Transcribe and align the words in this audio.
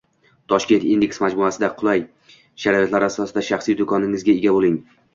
Tashkent 0.53 0.85
Index 0.93 1.21
majmuasida 1.25 1.69
qulay 1.83 2.03
shartlar 2.65 3.09
asosida 3.13 3.47
shaxsiy 3.53 3.81
do‘koningizga 3.85 4.39
ega 4.43 4.61
bo‘ling 4.61 4.87